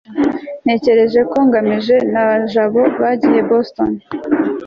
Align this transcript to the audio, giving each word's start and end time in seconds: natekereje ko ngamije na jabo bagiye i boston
natekereje 0.65 1.19
ko 1.31 1.37
ngamije 1.47 1.95
na 2.13 2.23
jabo 2.51 2.81
bagiye 3.01 3.37
i 3.43 3.47
boston 3.49 3.91